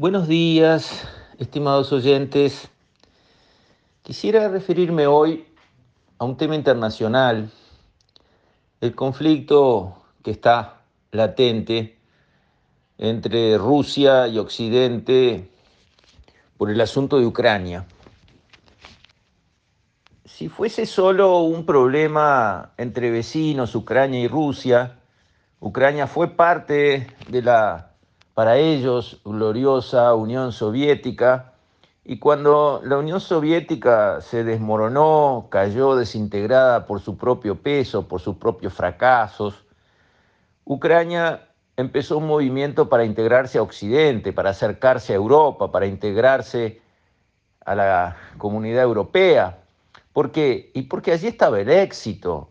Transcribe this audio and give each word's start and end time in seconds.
Buenos 0.00 0.28
días, 0.28 1.06
estimados 1.38 1.92
oyentes. 1.92 2.70
Quisiera 4.00 4.48
referirme 4.48 5.06
hoy 5.06 5.44
a 6.16 6.24
un 6.24 6.38
tema 6.38 6.54
internacional, 6.54 7.50
el 8.80 8.94
conflicto 8.94 10.02
que 10.22 10.30
está 10.30 10.80
latente 11.10 11.98
entre 12.96 13.58
Rusia 13.58 14.26
y 14.26 14.38
Occidente 14.38 15.50
por 16.56 16.70
el 16.70 16.80
asunto 16.80 17.18
de 17.18 17.26
Ucrania. 17.26 17.84
Si 20.24 20.48
fuese 20.48 20.86
solo 20.86 21.40
un 21.40 21.66
problema 21.66 22.72
entre 22.78 23.10
vecinos, 23.10 23.74
Ucrania 23.74 24.20
y 24.20 24.28
Rusia, 24.28 24.98
Ucrania 25.58 26.06
fue 26.06 26.28
parte 26.28 27.06
de 27.28 27.42
la 27.42 27.89
para 28.40 28.56
ellos 28.56 29.20
gloriosa 29.22 30.14
Unión 30.14 30.52
Soviética, 30.52 31.52
y 32.06 32.18
cuando 32.18 32.80
la 32.82 32.96
Unión 32.96 33.20
Soviética 33.20 34.22
se 34.22 34.44
desmoronó, 34.44 35.48
cayó 35.50 35.94
desintegrada 35.94 36.86
por 36.86 37.02
su 37.02 37.18
propio 37.18 37.60
peso, 37.60 38.08
por 38.08 38.22
sus 38.22 38.36
propios 38.36 38.72
fracasos, 38.72 39.66
Ucrania 40.64 41.48
empezó 41.76 42.16
un 42.16 42.28
movimiento 42.28 42.88
para 42.88 43.04
integrarse 43.04 43.58
a 43.58 43.62
Occidente, 43.62 44.32
para 44.32 44.48
acercarse 44.48 45.12
a 45.12 45.16
Europa, 45.16 45.70
para 45.70 45.84
integrarse 45.84 46.80
a 47.66 47.74
la 47.74 48.16
comunidad 48.38 48.84
europea. 48.84 49.58
¿Por 50.14 50.32
qué? 50.32 50.70
Y 50.72 50.84
porque 50.84 51.12
allí 51.12 51.26
estaba 51.26 51.60
el 51.60 51.68
éxito, 51.68 52.48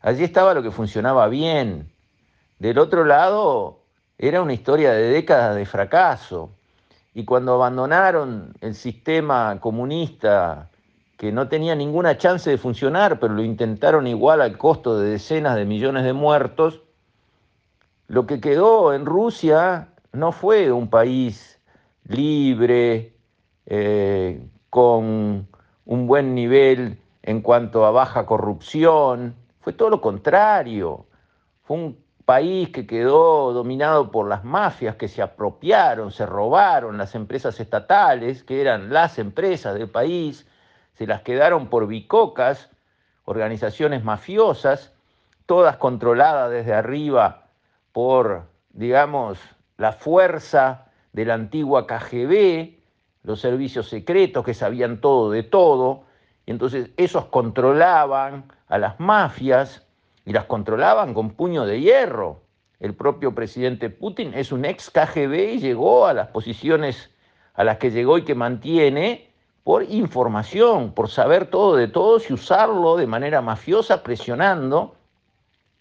allí 0.00 0.24
estaba 0.24 0.54
lo 0.54 0.62
que 0.62 0.70
funcionaba 0.70 1.28
bien. 1.28 1.92
Del 2.58 2.78
otro 2.78 3.04
lado, 3.04 3.82
era 4.18 4.42
una 4.42 4.52
historia 4.52 4.92
de 4.92 5.10
décadas 5.10 5.56
de 5.56 5.66
fracaso. 5.66 6.50
Y 7.14 7.24
cuando 7.24 7.54
abandonaron 7.54 8.54
el 8.60 8.74
sistema 8.74 9.58
comunista, 9.60 10.70
que 11.16 11.32
no 11.32 11.48
tenía 11.48 11.74
ninguna 11.74 12.18
chance 12.18 12.50
de 12.50 12.58
funcionar, 12.58 13.18
pero 13.18 13.34
lo 13.34 13.42
intentaron 13.42 14.06
igual 14.06 14.40
al 14.42 14.58
costo 14.58 14.98
de 14.98 15.10
decenas 15.10 15.56
de 15.56 15.64
millones 15.64 16.04
de 16.04 16.12
muertos, 16.12 16.82
lo 18.08 18.26
que 18.26 18.40
quedó 18.40 18.92
en 18.92 19.06
Rusia 19.06 19.88
no 20.12 20.32
fue 20.32 20.70
un 20.70 20.88
país 20.88 21.58
libre, 22.04 23.14
eh, 23.66 24.46
con 24.70 25.48
un 25.86 26.06
buen 26.06 26.34
nivel 26.34 26.98
en 27.22 27.40
cuanto 27.40 27.84
a 27.84 27.90
baja 27.90 28.26
corrupción, 28.26 29.34
fue 29.60 29.72
todo 29.72 29.90
lo 29.90 30.00
contrario. 30.00 31.06
Fue 31.64 31.76
un 31.76 32.05
país 32.26 32.70
que 32.70 32.88
quedó 32.88 33.52
dominado 33.52 34.10
por 34.10 34.28
las 34.28 34.44
mafias 34.44 34.96
que 34.96 35.06
se 35.06 35.22
apropiaron, 35.22 36.10
se 36.10 36.26
robaron 36.26 36.98
las 36.98 37.14
empresas 37.14 37.58
estatales, 37.60 38.42
que 38.42 38.60
eran 38.60 38.92
las 38.92 39.18
empresas 39.20 39.74
del 39.74 39.88
país, 39.88 40.46
se 40.94 41.06
las 41.06 41.22
quedaron 41.22 41.68
por 41.68 41.86
bicocas, 41.86 42.68
organizaciones 43.26 44.02
mafiosas, 44.02 44.92
todas 45.46 45.76
controladas 45.76 46.50
desde 46.50 46.74
arriba 46.74 47.46
por, 47.92 48.46
digamos, 48.70 49.38
la 49.78 49.92
fuerza 49.92 50.86
de 51.12 51.26
la 51.26 51.34
antigua 51.34 51.86
KGB, 51.86 52.74
los 53.22 53.40
servicios 53.40 53.88
secretos 53.88 54.44
que 54.44 54.52
sabían 54.52 55.00
todo 55.00 55.30
de 55.30 55.44
todo, 55.44 56.02
y 56.44 56.50
entonces 56.50 56.90
esos 56.96 57.26
controlaban 57.26 58.52
a 58.66 58.78
las 58.78 58.98
mafias, 58.98 59.85
y 60.26 60.32
las 60.32 60.44
controlaban 60.44 61.14
con 61.14 61.30
puño 61.30 61.64
de 61.64 61.80
hierro. 61.80 62.42
El 62.80 62.94
propio 62.94 63.34
presidente 63.34 63.88
Putin 63.88 64.34
es 64.34 64.52
un 64.52 64.66
ex 64.66 64.90
KGB 64.90 65.54
y 65.54 65.58
llegó 65.60 66.06
a 66.06 66.12
las 66.12 66.28
posiciones 66.28 67.10
a 67.54 67.64
las 67.64 67.78
que 67.78 67.90
llegó 67.90 68.18
y 68.18 68.24
que 68.24 68.34
mantiene 68.34 69.30
por 69.64 69.84
información, 69.84 70.92
por 70.92 71.08
saber 71.08 71.46
todo 71.46 71.76
de 71.76 71.88
todos 71.88 72.28
y 72.28 72.34
usarlo 72.34 72.96
de 72.96 73.06
manera 73.06 73.40
mafiosa, 73.40 74.02
presionando. 74.02 74.96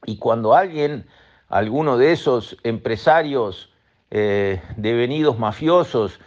Y 0.06 0.17
cuando 0.17 0.53
alguien, 0.53 1.06
alguno 1.50 1.97
de 1.97 2.13
esos 2.13 2.57
empresarios 2.63 3.73
eh, 4.12 4.62
devenidos 4.77 5.38
mafiosos, 5.38 6.19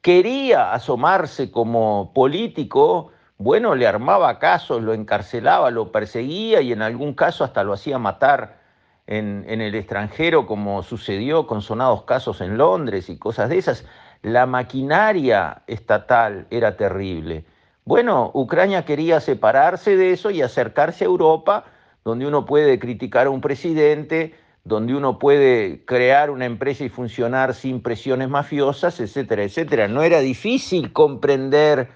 quería 0.00 0.72
asomarse 0.72 1.50
como 1.50 2.12
político, 2.14 3.12
bueno, 3.38 3.74
le 3.74 3.86
armaba 3.86 4.38
casos, 4.38 4.82
lo 4.82 4.94
encarcelaba, 4.94 5.70
lo 5.70 5.92
perseguía 5.92 6.62
y 6.62 6.72
en 6.72 6.80
algún 6.82 7.14
caso 7.14 7.44
hasta 7.44 7.64
lo 7.64 7.74
hacía 7.74 7.98
matar 7.98 8.58
en, 9.06 9.44
el 9.48 9.74
extranjero, 9.74 10.46
como 10.46 10.82
sucedió 10.82 11.46
con 11.46 11.62
sonados 11.62 12.04
casos 12.04 12.40
en 12.40 12.56
Londres 12.56 13.08
y 13.08 13.18
cosas 13.18 13.50
de 13.50 13.58
esas. 13.58 13.84
La 14.22 14.46
maquinaria 14.46 15.62
estatal 15.66 16.46
era 16.50 16.76
terrible. 16.76 17.44
Bueno, 17.84 18.30
Ucrania 18.34 18.84
quería 18.84 19.20
separarse 19.20 19.96
de 19.96 20.12
eso 20.12 20.30
y 20.30 20.42
acercarse 20.42 21.04
a 21.04 21.06
Europa, 21.06 21.64
donde 22.04 22.26
uno 22.26 22.46
puede 22.46 22.78
criticar 22.78 23.26
a 23.26 23.30
un 23.30 23.40
presidente, 23.40 24.34
donde 24.64 24.96
uno 24.96 25.18
puede 25.18 25.84
crear 25.84 26.30
una 26.30 26.46
empresa 26.46 26.84
y 26.84 26.88
funcionar 26.88 27.54
sin 27.54 27.82
presiones 27.82 28.28
mafiosas, 28.28 28.98
etcétera, 28.98 29.44
etcétera. 29.44 29.86
No 29.86 30.02
era 30.02 30.20
difícil 30.20 30.92
comprender 30.92 31.88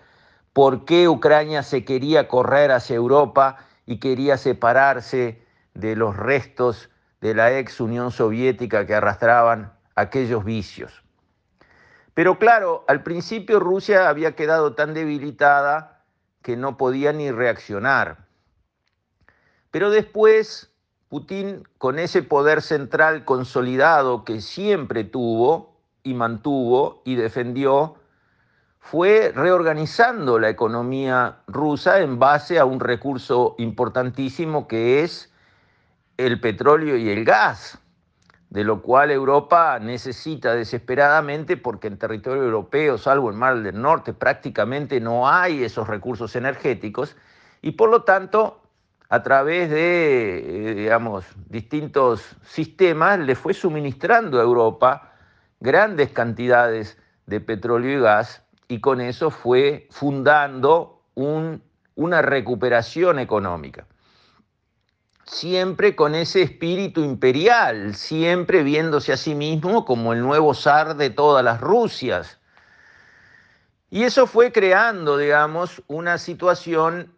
por 0.52 0.84
qué 0.84 1.08
Ucrania 1.08 1.62
se 1.62 1.84
quería 1.84 2.28
correr 2.28 2.70
hacia 2.72 2.96
Europa 2.96 3.58
y 3.86 3.98
quería 3.98 4.36
separarse 4.36 5.42
de 5.74 5.96
los 5.96 6.16
restos 6.16 6.90
de 7.20 7.34
la 7.34 7.58
ex 7.58 7.80
Unión 7.80 8.10
Soviética 8.10 8.86
que 8.86 8.94
arrastraban 8.94 9.72
aquellos 9.94 10.44
vicios. 10.44 11.02
Pero 12.14 12.38
claro, 12.38 12.84
al 12.88 13.02
principio 13.02 13.60
Rusia 13.60 14.08
había 14.08 14.34
quedado 14.34 14.74
tan 14.74 14.94
debilitada 14.94 16.04
que 16.42 16.56
no 16.56 16.76
podía 16.76 17.12
ni 17.12 17.30
reaccionar. 17.30 18.26
Pero 19.70 19.90
después 19.90 20.70
Putin, 21.10 21.64
con 21.78 21.98
ese 21.98 22.22
poder 22.22 22.62
central 22.62 23.24
consolidado 23.24 24.24
que 24.24 24.40
siempre 24.40 25.02
tuvo 25.02 25.74
y 26.04 26.14
mantuvo 26.14 27.02
y 27.04 27.16
defendió, 27.16 27.96
fue 28.80 29.30
reorganizando 29.34 30.38
la 30.38 30.48
economía 30.48 31.42
rusa 31.46 32.00
en 32.00 32.18
base 32.18 32.58
a 32.58 32.64
un 32.64 32.80
recurso 32.80 33.54
importantísimo 33.58 34.66
que 34.66 35.04
es 35.04 35.32
el 36.16 36.40
petróleo 36.40 36.96
y 36.96 37.10
el 37.10 37.24
gas, 37.24 37.78
de 38.48 38.64
lo 38.64 38.82
cual 38.82 39.10
Europa 39.10 39.78
necesita 39.78 40.54
desesperadamente 40.54 41.56
porque 41.56 41.86
en 41.86 41.98
territorio 41.98 42.42
europeo, 42.42 42.98
salvo 42.98 43.30
el 43.30 43.36
Mar 43.36 43.62
del 43.62 43.80
Norte, 43.80 44.12
prácticamente 44.12 44.98
no 44.98 45.28
hay 45.28 45.62
esos 45.62 45.86
recursos 45.86 46.34
energéticos 46.34 47.16
y 47.62 47.72
por 47.72 47.90
lo 47.90 48.02
tanto 48.02 48.62
a 49.10 49.22
través 49.22 49.70
de, 49.70 50.70
eh, 50.70 50.74
digamos, 50.74 51.26
distintos 51.48 52.36
sistemas 52.42 53.18
le 53.18 53.34
fue 53.34 53.54
suministrando 53.54 54.40
a 54.40 54.42
Europa 54.42 55.12
grandes 55.60 56.10
cantidades 56.10 56.98
de 57.26 57.40
petróleo 57.40 57.98
y 57.98 58.00
gas 58.00 58.42
y 58.70 58.80
con 58.80 59.00
eso 59.00 59.30
fue 59.30 59.88
fundando 59.90 61.02
una 61.16 62.22
recuperación 62.22 63.18
económica. 63.18 63.84
Siempre 65.24 65.96
con 65.96 66.14
ese 66.14 66.42
espíritu 66.42 67.02
imperial, 67.02 67.96
siempre 67.96 68.62
viéndose 68.62 69.12
a 69.12 69.16
sí 69.16 69.34
mismo 69.34 69.84
como 69.84 70.12
el 70.12 70.20
nuevo 70.20 70.54
zar 70.54 70.96
de 70.96 71.10
todas 71.10 71.44
las 71.44 71.60
Rusias. 71.60 72.38
Y 73.90 74.04
eso 74.04 74.28
fue 74.28 74.52
creando, 74.52 75.18
digamos, 75.18 75.82
una 75.88 76.16
situación 76.16 77.12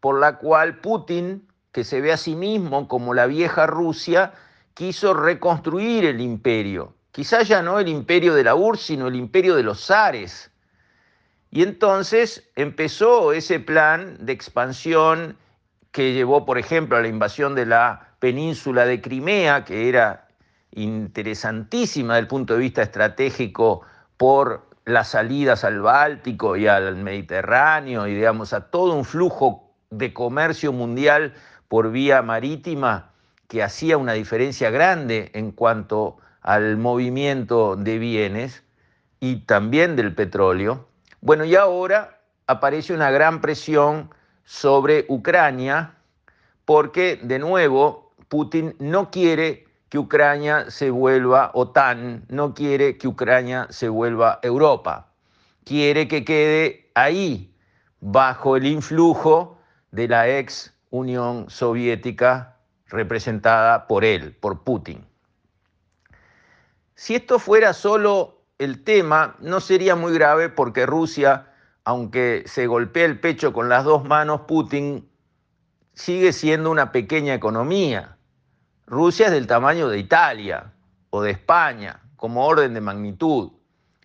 por 0.00 0.18
la 0.18 0.38
cual 0.38 0.78
Putin, 0.80 1.46
que 1.70 1.84
se 1.84 2.00
ve 2.00 2.12
a 2.12 2.16
sí 2.16 2.34
mismo 2.34 2.88
como 2.88 3.12
la 3.12 3.26
vieja 3.26 3.66
Rusia, 3.66 4.32
quiso 4.72 5.12
reconstruir 5.12 6.06
el 6.06 6.22
imperio. 6.22 6.94
Quizás 7.12 7.46
ya 7.46 7.60
no 7.60 7.78
el 7.78 7.88
imperio 7.88 8.32
de 8.32 8.44
la 8.44 8.54
URSS, 8.54 8.80
sino 8.86 9.08
el 9.08 9.16
imperio 9.16 9.54
de 9.54 9.62
los 9.62 9.84
zares 9.84 10.50
y 11.50 11.62
entonces 11.62 12.48
empezó 12.56 13.32
ese 13.32 13.60
plan 13.60 14.16
de 14.20 14.32
expansión 14.32 15.36
que 15.92 16.12
llevó, 16.12 16.44
por 16.44 16.58
ejemplo, 16.58 16.96
a 16.96 17.00
la 17.00 17.08
invasión 17.08 17.54
de 17.54 17.66
la 17.66 18.08
península 18.18 18.84
de 18.84 19.00
Crimea, 19.00 19.64
que 19.64 19.88
era 19.88 20.28
interesantísima 20.72 22.14
desde 22.14 22.22
el 22.22 22.28
punto 22.28 22.54
de 22.54 22.60
vista 22.60 22.82
estratégico 22.82 23.82
por 24.16 24.68
las 24.84 25.08
salidas 25.08 25.64
al 25.64 25.80
Báltico 25.80 26.56
y 26.56 26.66
al 26.66 26.96
Mediterráneo 26.96 28.06
y 28.06 28.14
digamos 28.14 28.52
a 28.52 28.70
todo 28.70 28.94
un 28.94 29.04
flujo 29.04 29.74
de 29.90 30.12
comercio 30.12 30.72
mundial 30.72 31.34
por 31.68 31.90
vía 31.90 32.22
marítima 32.22 33.10
que 33.48 33.62
hacía 33.62 33.96
una 33.96 34.12
diferencia 34.12 34.70
grande 34.70 35.30
en 35.34 35.52
cuanto 35.52 36.18
al 36.42 36.76
movimiento 36.76 37.76
de 37.76 37.98
bienes 37.98 38.62
y 39.20 39.40
también 39.40 39.96
del 39.96 40.14
petróleo. 40.14 40.86
Bueno, 41.20 41.44
y 41.44 41.56
ahora 41.56 42.20
aparece 42.46 42.94
una 42.94 43.10
gran 43.10 43.40
presión 43.40 44.10
sobre 44.44 45.04
Ucrania 45.08 45.94
porque, 46.64 47.18
de 47.22 47.38
nuevo, 47.38 48.12
Putin 48.28 48.76
no 48.78 49.10
quiere 49.10 49.66
que 49.88 49.98
Ucrania 49.98 50.70
se 50.70 50.90
vuelva 50.90 51.50
OTAN, 51.54 52.24
no 52.28 52.54
quiere 52.54 52.98
que 52.98 53.08
Ucrania 53.08 53.66
se 53.70 53.88
vuelva 53.88 54.38
Europa, 54.42 55.08
quiere 55.64 56.08
que 56.08 56.24
quede 56.24 56.90
ahí, 56.94 57.54
bajo 58.00 58.56
el 58.56 58.66
influjo 58.66 59.58
de 59.90 60.08
la 60.08 60.28
ex 60.28 60.74
Unión 60.90 61.50
Soviética 61.50 62.56
representada 62.86 63.86
por 63.86 64.04
él, 64.04 64.34
por 64.36 64.62
Putin. 64.62 65.04
Si 66.94 67.14
esto 67.14 67.38
fuera 67.38 67.72
solo 67.72 68.37
el 68.58 68.82
tema, 68.82 69.36
no 69.40 69.60
sería 69.60 69.94
muy 69.94 70.12
grave 70.12 70.48
porque 70.48 70.84
Rusia, 70.84 71.46
aunque 71.84 72.42
se 72.46 72.66
golpea 72.66 73.04
el 73.04 73.20
pecho 73.20 73.52
con 73.52 73.68
las 73.68 73.84
dos 73.84 74.04
manos, 74.04 74.42
Putin 74.42 75.08
sigue 75.94 76.32
siendo 76.32 76.70
una 76.70 76.92
pequeña 76.92 77.34
economía. 77.34 78.16
Rusia 78.86 79.26
es 79.26 79.32
del 79.32 79.46
tamaño 79.46 79.88
de 79.88 79.98
Italia 79.98 80.72
o 81.10 81.22
de 81.22 81.30
España, 81.30 82.00
como 82.16 82.46
orden 82.46 82.74
de 82.74 82.80
magnitud. 82.80 83.52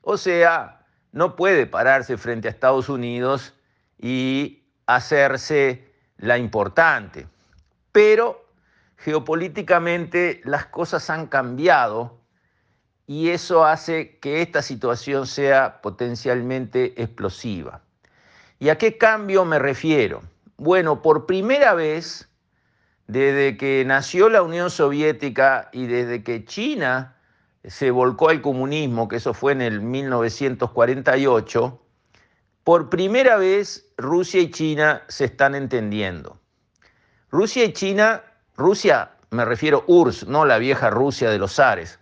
O 0.02 0.18
sea, 0.18 0.86
no 1.12 1.36
puede 1.36 1.66
pararse 1.66 2.18
frente 2.18 2.48
a 2.48 2.52
Estados 2.52 2.90
Unidos 2.90 3.54
y 3.98 4.64
hacerse 4.86 5.94
la 6.18 6.38
importante. 6.38 7.28
Pero 7.92 8.46
geopolíticamente 8.98 10.42
las 10.46 10.66
cosas 10.66 11.10
han 11.10 11.28
cambiado 11.28 12.23
y 13.08 13.30
eso 13.30 13.66
hace 13.66 14.18
que 14.20 14.42
esta 14.42 14.62
situación 14.62 15.28
sea 15.28 15.82
potencialmente 15.82 17.02
explosiva. 17.02 17.82
¿Y 18.60 18.70
a 18.70 18.78
qué 18.78 18.98
cambio 18.98 19.46
me 19.46 19.60
refiero? 19.60 20.22
Bueno, 20.58 21.02
por 21.02 21.26
primera 21.26 21.74
vez, 21.74 22.30
desde 23.08 23.58
que 23.58 23.84
nació 23.86 24.30
la 24.30 24.42
Unión 24.42 24.70
Soviética 24.70 25.70
y 25.74 25.88
desde 25.88 26.24
que 26.24 26.46
China 26.46 27.18
se 27.66 27.92
volcó 27.92 28.30
al 28.30 28.42
comunismo, 28.42 29.08
que 29.08 29.18
eso 29.18 29.34
fue 29.34 29.52
en 29.52 29.62
el 29.62 29.82
1948, 29.82 31.80
por 32.64 32.90
primera 32.90 33.38
vez 33.38 33.88
Rusia 33.98 34.42
y 34.42 34.52
China 34.52 35.04
se 35.10 35.26
están 35.26 35.56
entendiendo. 35.56 36.40
Rusia 37.30 37.66
y 37.66 37.74
China, 37.74 38.24
Rusia 38.56 39.12
me 39.32 39.46
refiero 39.46 39.84
URSS, 39.88 40.28
no 40.28 40.46
la 40.46 40.60
vieja 40.60 40.90
Rusia 40.90 41.30
de 41.30 41.40
los 41.40 41.56
zares, 41.56 42.00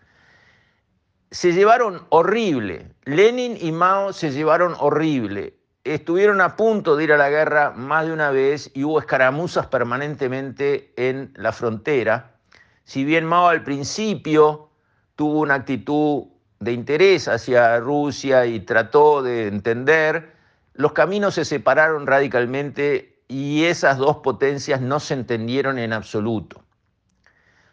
se 1.31 1.53
llevaron 1.53 2.05
horrible. 2.09 2.93
Lenin 3.05 3.57
y 3.59 3.71
Mao 3.71 4.11
se 4.11 4.31
llevaron 4.31 4.75
horrible. 4.79 5.55
Estuvieron 5.85 6.41
a 6.41 6.57
punto 6.57 6.95
de 6.95 7.05
ir 7.05 7.13
a 7.13 7.17
la 7.17 7.29
guerra 7.29 7.71
más 7.71 8.05
de 8.05 8.13
una 8.13 8.31
vez 8.31 8.69
y 8.73 8.83
hubo 8.83 8.99
escaramuzas 8.99 9.67
permanentemente 9.67 10.93
en 10.97 11.33
la 11.35 11.53
frontera. 11.53 12.35
Si 12.83 13.05
bien 13.05 13.25
Mao 13.25 13.47
al 13.47 13.63
principio 13.63 14.69
tuvo 15.15 15.39
una 15.39 15.55
actitud 15.55 16.25
de 16.59 16.73
interés 16.73 17.27
hacia 17.29 17.79
Rusia 17.79 18.45
y 18.45 18.59
trató 18.59 19.23
de 19.23 19.47
entender, 19.47 20.33
los 20.73 20.91
caminos 20.91 21.35
se 21.35 21.45
separaron 21.45 22.05
radicalmente 22.05 23.23
y 23.29 23.63
esas 23.63 23.97
dos 23.97 24.17
potencias 24.17 24.81
no 24.81 24.99
se 24.99 25.13
entendieron 25.13 25.79
en 25.79 25.93
absoluto. 25.93 26.61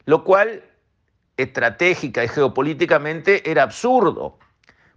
Lo 0.05 0.25
cual 0.25 0.63
estratégica 1.39 2.25
y 2.25 2.29
geopolíticamente 2.29 3.49
era 3.51 3.63
absurdo, 3.63 4.39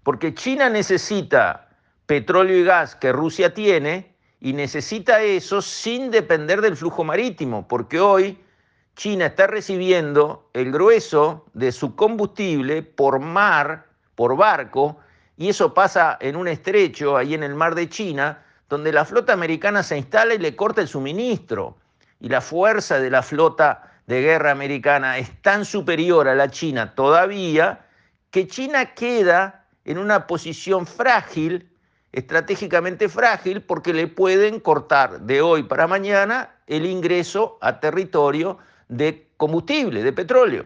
porque 0.03 0.33
China 0.33 0.69
necesita 0.69 1.69
petróleo 2.07 2.57
y 2.57 2.63
gas 2.63 2.95
que 2.95 3.13
Rusia 3.13 3.53
tiene 3.53 4.15
y 4.41 4.53
necesita 4.53 5.21
eso 5.21 5.61
sin 5.61 6.11
depender 6.11 6.59
del 6.59 6.75
flujo 6.75 7.03
marítimo, 7.03 7.67
porque 7.67 7.99
hoy 7.99 8.37
China 8.95 9.27
está 9.27 9.47
recibiendo 9.47 10.49
el 10.53 10.71
grueso 10.71 11.45
de 11.53 11.71
su 11.71 11.95
combustible 11.95 12.81
por 12.81 13.19
mar, 13.19 13.85
por 14.15 14.35
barco, 14.35 14.97
y 15.37 15.49
eso 15.49 15.73
pasa 15.73 16.17
en 16.19 16.35
un 16.35 16.47
estrecho 16.47 17.17
ahí 17.17 17.35
en 17.35 17.43
el 17.43 17.55
mar 17.55 17.75
de 17.75 17.87
China, 17.87 18.43
donde 18.67 18.91
la 18.91 19.05
flota 19.05 19.33
americana 19.33 19.83
se 19.83 19.97
instala 19.97 20.33
y 20.33 20.39
le 20.39 20.55
corta 20.55 20.81
el 20.81 20.87
suministro. 20.87 21.77
Y 22.19 22.29
la 22.29 22.41
fuerza 22.41 22.99
de 22.99 23.09
la 23.09 23.23
flota 23.23 23.90
de 24.11 24.21
guerra 24.21 24.51
americana 24.51 25.19
es 25.19 25.41
tan 25.41 25.63
superior 25.63 26.27
a 26.27 26.35
la 26.35 26.49
China 26.49 26.95
todavía 26.95 27.85
que 28.29 28.45
China 28.45 28.93
queda 28.93 29.67
en 29.85 29.97
una 29.97 30.27
posición 30.27 30.85
frágil, 30.85 31.71
estratégicamente 32.11 33.07
frágil, 33.07 33.61
porque 33.61 33.93
le 33.93 34.07
pueden 34.07 34.59
cortar 34.59 35.21
de 35.21 35.41
hoy 35.41 35.63
para 35.63 35.87
mañana 35.87 36.57
el 36.67 36.85
ingreso 36.85 37.57
a 37.61 37.79
territorio 37.79 38.57
de 38.89 39.29
combustible, 39.37 40.03
de 40.03 40.11
petróleo. 40.11 40.65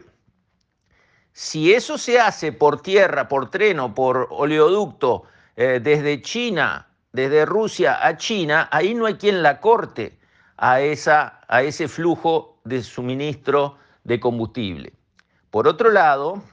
Si 1.32 1.72
eso 1.72 2.00
se 2.00 2.20
hace 2.20 2.52
por 2.52 2.82
tierra, 2.82 3.28
por 3.28 3.52
tren 3.52 3.80
o 3.80 3.94
por 3.94 4.28
oleoducto 4.32 5.26
eh, 5.56 5.80
desde 5.84 6.20
China, 6.24 6.88
desde 7.12 7.46
Rusia 7.46 8.08
a 8.08 8.18
China, 8.18 8.70
ahí 8.72 8.96
no 8.96 9.06
hay 9.06 9.16
quien 9.16 9.44
la 9.44 9.62
corte 9.62 10.18
a, 10.58 10.82
esa, 10.82 11.42
a 11.48 11.62
ese 11.62 11.88
flujo 11.88 12.55
de 12.66 12.84
suministro 12.84 13.78
de 14.04 14.20
combustible. 14.20 14.94
Por 15.50 15.68
otro 15.68 15.92
lado, 15.92 16.44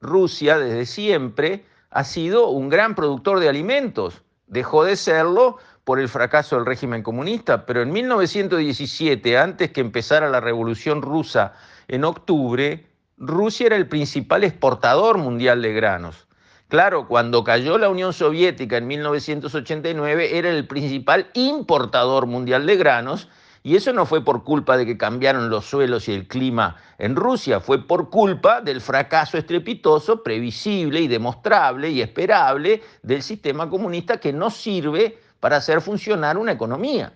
Rusia 0.00 0.58
desde 0.58 0.86
siempre 0.86 1.64
ha 1.90 2.04
sido 2.04 2.48
un 2.48 2.68
gran 2.68 2.94
productor 2.94 3.40
de 3.40 3.48
alimentos. 3.48 4.22
Dejó 4.46 4.84
de 4.84 4.96
serlo 4.96 5.58
por 5.84 6.00
el 6.00 6.08
fracaso 6.08 6.56
del 6.56 6.66
régimen 6.66 7.02
comunista, 7.02 7.66
pero 7.66 7.82
en 7.82 7.92
1917, 7.92 9.38
antes 9.38 9.70
que 9.70 9.80
empezara 9.80 10.30
la 10.30 10.40
Revolución 10.40 11.02
Rusa 11.02 11.54
en 11.88 12.04
octubre, 12.04 12.86
Rusia 13.16 13.66
era 13.66 13.76
el 13.76 13.88
principal 13.88 14.44
exportador 14.44 15.18
mundial 15.18 15.60
de 15.60 15.72
granos. 15.72 16.28
Claro, 16.68 17.08
cuando 17.08 17.44
cayó 17.44 17.78
la 17.78 17.88
Unión 17.88 18.12
Soviética 18.12 18.76
en 18.76 18.86
1989, 18.86 20.38
era 20.38 20.50
el 20.50 20.66
principal 20.66 21.30
importador 21.32 22.26
mundial 22.26 22.66
de 22.66 22.76
granos 22.76 23.28
y 23.68 23.76
eso 23.76 23.92
no 23.92 24.06
fue 24.06 24.24
por 24.24 24.44
culpa 24.44 24.78
de 24.78 24.86
que 24.86 24.96
cambiaron 24.96 25.50
los 25.50 25.66
suelos 25.66 26.08
y 26.08 26.14
el 26.14 26.26
clima 26.26 26.76
en 26.96 27.14
Rusia, 27.14 27.60
fue 27.60 27.86
por 27.86 28.08
culpa 28.08 28.62
del 28.62 28.80
fracaso 28.80 29.36
estrepitoso, 29.36 30.22
previsible 30.22 31.02
y 31.02 31.06
demostrable 31.06 31.90
y 31.90 32.00
esperable 32.00 32.82
del 33.02 33.22
sistema 33.22 33.68
comunista 33.68 34.16
que 34.16 34.32
no 34.32 34.48
sirve 34.48 35.18
para 35.38 35.58
hacer 35.58 35.82
funcionar 35.82 36.38
una 36.38 36.52
economía. 36.52 37.12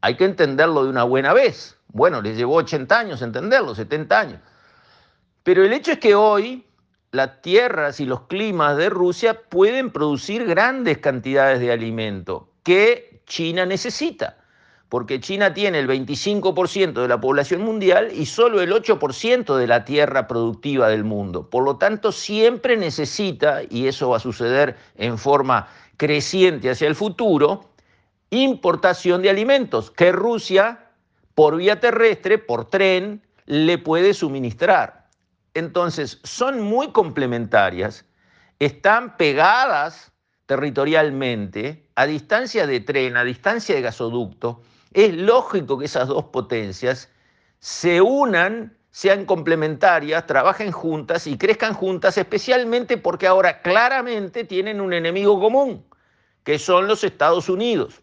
Hay 0.00 0.16
que 0.16 0.24
entenderlo 0.24 0.82
de 0.82 0.90
una 0.90 1.04
buena 1.04 1.32
vez. 1.32 1.76
Bueno, 1.86 2.20
les 2.20 2.36
llevó 2.36 2.56
80 2.56 2.98
años 2.98 3.22
entenderlo, 3.22 3.76
70 3.76 4.18
años. 4.18 4.40
Pero 5.44 5.64
el 5.64 5.72
hecho 5.72 5.92
es 5.92 5.98
que 6.00 6.16
hoy 6.16 6.66
las 7.12 7.40
tierras 7.40 8.00
y 8.00 8.04
los 8.04 8.22
climas 8.22 8.76
de 8.76 8.90
Rusia 8.90 9.42
pueden 9.48 9.92
producir 9.92 10.44
grandes 10.44 10.98
cantidades 10.98 11.60
de 11.60 11.70
alimento 11.70 12.50
que 12.64 13.22
China 13.26 13.64
necesita 13.64 14.38
porque 14.94 15.18
China 15.18 15.52
tiene 15.52 15.80
el 15.80 15.88
25% 15.88 17.02
de 17.02 17.08
la 17.08 17.20
población 17.20 17.62
mundial 17.62 18.12
y 18.14 18.26
solo 18.26 18.60
el 18.60 18.70
8% 18.70 19.56
de 19.56 19.66
la 19.66 19.84
tierra 19.84 20.28
productiva 20.28 20.86
del 20.86 21.02
mundo. 21.02 21.50
Por 21.50 21.64
lo 21.64 21.78
tanto, 21.78 22.12
siempre 22.12 22.76
necesita, 22.76 23.62
y 23.68 23.88
eso 23.88 24.10
va 24.10 24.18
a 24.18 24.20
suceder 24.20 24.76
en 24.94 25.18
forma 25.18 25.66
creciente 25.96 26.70
hacia 26.70 26.86
el 26.86 26.94
futuro, 26.94 27.72
importación 28.30 29.20
de 29.20 29.30
alimentos 29.30 29.90
que 29.90 30.12
Rusia, 30.12 30.92
por 31.34 31.56
vía 31.56 31.80
terrestre, 31.80 32.38
por 32.38 32.66
tren, 32.66 33.20
le 33.46 33.78
puede 33.78 34.14
suministrar. 34.14 35.08
Entonces, 35.54 36.20
son 36.22 36.60
muy 36.60 36.92
complementarias, 36.92 38.04
están 38.60 39.16
pegadas 39.16 40.12
territorialmente, 40.46 41.88
a 41.96 42.06
distancia 42.06 42.68
de 42.68 42.78
tren, 42.78 43.16
a 43.16 43.24
distancia 43.24 43.74
de 43.74 43.82
gasoducto, 43.82 44.62
es 44.94 45.12
lógico 45.12 45.78
que 45.78 45.86
esas 45.86 46.08
dos 46.08 46.26
potencias 46.26 47.10
se 47.58 48.00
unan, 48.00 48.76
sean 48.90 49.24
complementarias, 49.26 50.26
trabajen 50.26 50.70
juntas 50.70 51.26
y 51.26 51.36
crezcan 51.36 51.74
juntas, 51.74 52.16
especialmente 52.16 52.96
porque 52.96 53.26
ahora 53.26 53.60
claramente 53.60 54.44
tienen 54.44 54.80
un 54.80 54.92
enemigo 54.92 55.40
común, 55.40 55.84
que 56.44 56.60
son 56.60 56.86
los 56.86 57.02
Estados 57.02 57.48
Unidos. 57.48 58.02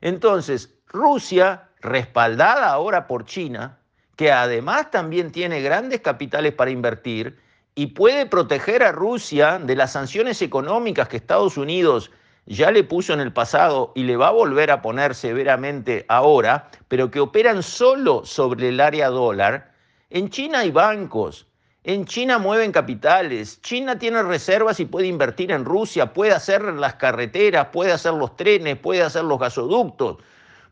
Entonces, 0.00 0.74
Rusia, 0.86 1.68
respaldada 1.80 2.70
ahora 2.70 3.06
por 3.06 3.26
China, 3.26 3.78
que 4.16 4.32
además 4.32 4.90
también 4.90 5.30
tiene 5.30 5.60
grandes 5.60 6.00
capitales 6.00 6.54
para 6.54 6.70
invertir 6.70 7.38
y 7.74 7.88
puede 7.88 8.24
proteger 8.26 8.82
a 8.82 8.92
Rusia 8.92 9.58
de 9.58 9.76
las 9.76 9.92
sanciones 9.92 10.40
económicas 10.40 11.08
que 11.08 11.18
Estados 11.18 11.58
Unidos 11.58 12.10
ya 12.48 12.70
le 12.70 12.82
puso 12.82 13.12
en 13.12 13.20
el 13.20 13.32
pasado 13.32 13.92
y 13.94 14.04
le 14.04 14.16
va 14.16 14.28
a 14.28 14.32
volver 14.32 14.70
a 14.70 14.80
poner 14.80 15.14
severamente 15.14 16.06
ahora, 16.08 16.70
pero 16.88 17.10
que 17.10 17.20
operan 17.20 17.62
solo 17.62 18.24
sobre 18.24 18.70
el 18.70 18.80
área 18.80 19.08
dólar, 19.08 19.72
en 20.08 20.30
China 20.30 20.60
hay 20.60 20.70
bancos, 20.70 21.46
en 21.84 22.06
China 22.06 22.38
mueven 22.38 22.72
capitales, 22.72 23.60
China 23.60 23.98
tiene 23.98 24.22
reservas 24.22 24.80
y 24.80 24.86
puede 24.86 25.06
invertir 25.06 25.52
en 25.52 25.66
Rusia, 25.66 26.14
puede 26.14 26.32
hacer 26.32 26.62
las 26.62 26.94
carreteras, 26.94 27.66
puede 27.66 27.92
hacer 27.92 28.14
los 28.14 28.34
trenes, 28.36 28.78
puede 28.78 29.02
hacer 29.02 29.24
los 29.24 29.38
gasoductos, 29.38 30.16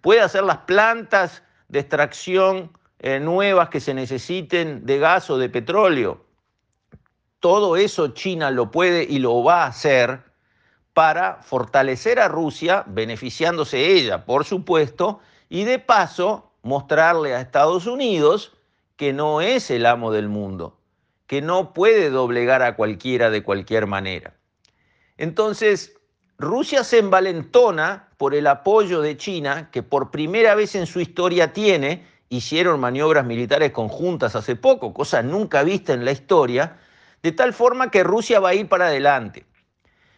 puede 0.01 0.23
hacer 0.23 0.45
las 0.45 0.59
plantas 0.59 1.43
de 1.69 1.81
extracción 1.81 2.73
eh, 3.01 3.21
nuevas 3.21 3.69
que 3.69 3.81
se 3.81 3.93
necesiten 3.93 4.87
de 4.87 4.99
gas 4.99 5.29
o 5.29 5.37
de 5.37 5.51
petróleo. 5.51 6.25
Todo 7.41 7.77
eso 7.77 8.09
China 8.09 8.51
lo 8.51 8.71
puede 8.71 9.05
y 9.05 9.19
lo 9.19 9.45
va 9.45 9.65
a 9.65 9.67
hacer 9.67 10.26
para 10.97 11.43
fortalecer 11.43 12.19
a 12.19 12.27
Rusia, 12.27 12.83
beneficiándose 12.87 13.93
ella, 13.93 14.25
por 14.25 14.47
supuesto, 14.47 15.21
y 15.51 15.65
de 15.65 15.79
paso 15.79 16.53
mostrarle 16.63 17.35
a 17.35 17.43
Estados 17.43 17.87
Unidos 17.87 18.55
que 18.97 19.13
no 19.13 19.43
es 19.43 19.71
el 19.71 19.85
amo 19.85 20.11
del 20.11 20.31
mundo, 20.31 20.79
que 21.27 21.43
no 21.43 21.75
puede 21.75 22.09
doblegar 22.09 22.63
a 22.63 22.77
cualquiera 22.77 23.29
de 23.29 23.43
cualquier 23.43 23.87
manera. 23.87 24.37
Entonces, 25.19 25.93
Rusia 26.39 26.83
se 26.83 27.01
envalentona 27.01 28.09
por 28.17 28.35
el 28.35 28.47
apoyo 28.47 29.03
de 29.03 29.19
China, 29.19 29.69
que 29.71 29.83
por 29.83 30.11
primera 30.11 30.55
vez 30.55 30.75
en 30.77 30.87
su 30.87 31.01
historia 31.01 31.53
tiene, 31.53 32.07
hicieron 32.31 32.81
maniobras 32.81 33.27
militares 33.27 33.71
conjuntas 33.73 34.35
hace 34.35 34.57
poco, 34.57 34.95
cosa 34.95 35.23
nunca 35.23 35.63
vista 35.63 35.93
en 35.93 36.07
la 36.07 36.13
historia, 36.13 36.79
de 37.23 37.33
tal 37.33 37.53
forma 37.53 37.91
que 37.91 38.03
Rusia 38.03 38.41
va 38.41 38.49
a 38.49 38.55
ir 38.55 38.67
para 38.67 38.87
adelante. 38.87 39.45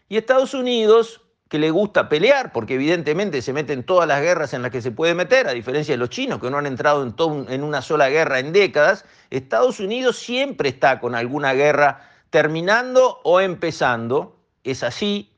Y 0.09 0.17
Estados 0.17 0.55
Unidos, 0.55 1.21
que 1.49 1.59
le 1.59 1.71
gusta 1.71 2.09
pelear, 2.09 2.53
porque 2.53 2.75
evidentemente 2.75 3.43
se 3.43 3.53
mete 3.53 3.73
en 3.73 3.85
todas 3.85 4.09
las 4.09 4.21
guerras 4.21 4.55
en 4.55 4.63
las 4.63 4.71
que 4.71 4.83
se 4.83 4.91
puede 4.91 5.15
meter, 5.15 5.47
a 5.47 5.53
diferencia 5.53 5.95
de 5.95 5.99
los 5.99 6.11
chinos 6.11 6.41
que 6.41 6.51
no 6.51 6.59
han 6.59 6.67
entrado 6.67 7.03
en, 7.03 7.15
en 7.49 7.63
una 7.63 7.83
sola 7.83 8.09
guerra 8.09 8.39
en 8.39 8.53
décadas, 8.53 9.05
Estados 9.31 9.81
Unidos 9.81 10.19
siempre 10.19 10.69
está 10.69 11.01
con 11.01 11.15
alguna 11.15 11.55
guerra 11.55 12.09
terminando 12.31 13.21
o 13.25 13.41
empezando, 13.41 14.37
es 14.65 14.83
así, 14.83 15.33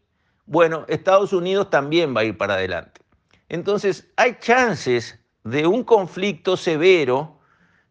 bueno, 0.47 0.85
Estados 0.89 1.33
Unidos 1.33 1.71
también 1.71 2.15
va 2.15 2.23
a 2.23 2.25
ir 2.25 2.37
para 2.37 2.55
adelante. 2.55 3.01
Entonces, 3.49 4.09
hay 4.17 4.37
chances 4.41 5.19
de 5.45 5.67
un 5.67 5.85
conflicto 5.85 6.57
severo, 6.57 7.39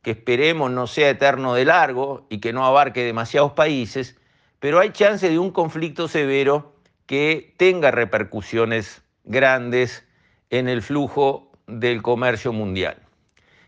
que 0.02 0.12
esperemos 0.12 0.72
no 0.72 0.88
sea 0.88 1.10
eterno 1.10 1.54
de 1.54 1.66
largo 1.66 2.26
y 2.30 2.40
que 2.40 2.54
no 2.54 2.66
abarque 2.66 3.04
demasiados 3.04 3.54
países, 3.54 4.18
pero 4.60 4.80
hay 4.80 4.92
chance 4.92 5.30
de 5.30 5.39
un 5.39 5.51
conflicto 5.51 6.08
severo 6.08 6.75
que 7.06 7.56
tenga 7.58 7.92
repercusiones 7.92 9.01
grandes 9.24 10.08
en 10.50 10.68
el 10.68 10.82
flujo 10.82 11.51
del 11.68 12.01
comercio 12.01 12.54
mundial. 12.54 12.98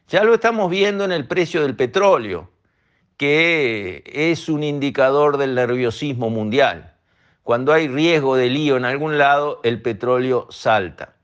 Ya 0.07 0.24
lo 0.24 0.33
estamos 0.33 0.69
viendo 0.69 1.05
en 1.05 1.12
el 1.12 1.27
precio 1.27 1.62
del 1.62 1.75
petróleo, 1.75 2.51
que 3.17 4.03
es 4.05 4.50
un 4.50 4.63
indicador 4.63 5.38
del 5.38 5.55
nerviosismo 5.55 6.29
mundial. 6.29 6.95
Cuando 7.43 7.74
hay 7.74 7.88
riesgo 7.88 8.36
de 8.36 8.50
lío 8.50 8.77
en 8.77 8.86
algún 8.86 9.17
lado, 9.17 9.62
el 9.63 9.81
petróleo 9.81 10.48
salta. 10.50 11.15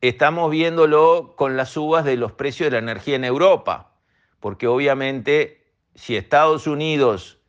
Estamos 0.00 0.50
viéndolo 0.50 1.34
con 1.36 1.56
las 1.56 1.70
subas 1.70 2.04
de 2.04 2.16
los 2.16 2.32
precios 2.32 2.66
de 2.66 2.72
la 2.72 2.78
energía 2.78 3.16
en 3.16 3.24
Europa, 3.24 3.92
porque 4.40 4.66
obviamente 4.66 5.62
si 5.94 6.16
Estados 6.16 6.66
Unidos 6.66 7.39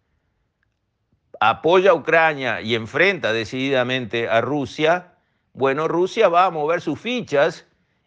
apoya 1.41 1.89
a 1.89 1.95
Ucrania 1.95 2.61
y 2.61 2.75
enfrenta 2.75 3.33
decididamente 3.33 4.29
a 4.29 4.41
Rusia, 4.41 5.15
bueno, 5.53 5.87
Rusia 5.87 6.29
va 6.29 6.45
a 6.45 6.51
mover 6.51 6.81
sus 6.81 6.99
fichas 6.99 7.65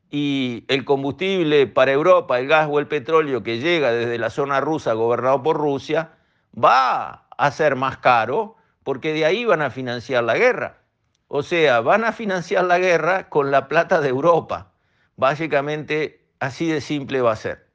y 0.08 0.64
el 0.68 0.84
combustible 0.84 1.66
para 1.66 1.90
Europa, 1.90 2.38
el 2.38 2.46
gas 2.46 2.68
o 2.70 2.78
el 2.78 2.86
petróleo 2.86 3.42
que 3.42 3.58
llega 3.58 3.90
desde 3.90 4.18
la 4.18 4.30
zona 4.30 4.60
rusa 4.60 4.92
gobernado 4.92 5.42
por 5.42 5.56
Rusia, 5.56 6.12
va 6.56 7.26
a 7.36 7.50
ser 7.50 7.74
más 7.74 7.98
caro 7.98 8.54
porque 8.84 9.12
de 9.12 9.24
ahí 9.24 9.44
van 9.44 9.62
a 9.62 9.70
financiar 9.70 10.22
la 10.22 10.36
guerra. 10.36 10.78
O 11.26 11.42
sea, 11.42 11.80
van 11.80 12.04
a 12.04 12.12
financiar 12.12 12.64
la 12.64 12.78
guerra 12.78 13.28
con 13.28 13.50
la 13.50 13.66
plata 13.66 14.00
de 14.00 14.10
Europa. 14.10 14.70
Básicamente, 15.16 16.24
así 16.38 16.68
de 16.68 16.80
simple 16.80 17.20
va 17.20 17.32
a 17.32 17.36
ser. 17.36 17.66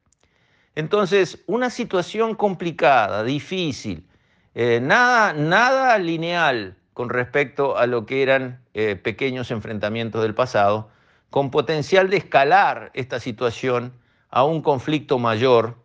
Entonces, 0.75 1.43
una 1.47 1.69
situación 1.69 2.35
complicada, 2.35 3.25
difícil, 3.25 4.08
eh, 4.61 4.81
nada, 4.81 5.31
nada 5.31 5.97
lineal 5.99 6.75
con 6.91 7.07
respecto 7.07 7.77
a 7.77 7.87
lo 7.87 8.05
que 8.05 8.21
eran 8.21 8.61
eh, 8.73 8.97
pequeños 8.97 9.51
enfrentamientos 9.51 10.21
del 10.21 10.35
pasado, 10.35 10.89
con 11.29 11.49
potencial 11.49 12.09
de 12.09 12.17
escalar 12.17 12.91
esta 12.93 13.21
situación 13.21 13.93
a 14.29 14.43
un 14.43 14.61
conflicto 14.61 15.17
mayor, 15.17 15.77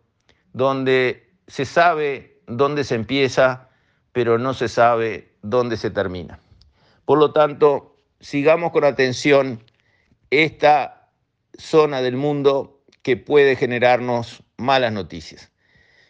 donde 0.51 1.31
se 1.47 1.63
sabe 1.63 2.41
dónde 2.47 2.83
se 2.83 2.95
empieza, 2.95 3.69
pero 4.11 4.37
no 4.37 4.53
se 4.53 4.67
sabe 4.67 5.31
dónde 5.41 5.77
se 5.77 5.89
termina. 5.89 6.39
Por 7.05 7.17
lo 7.17 7.31
tanto, 7.31 7.95
sigamos 8.19 8.73
con 8.73 8.83
atención 8.83 9.63
esta 10.31 11.07
zona 11.57 12.01
del 12.01 12.17
mundo 12.17 12.81
que 13.03 13.15
puede 13.15 13.55
generarnos 13.55 14.43
malas 14.57 14.91
noticias. 14.91 15.49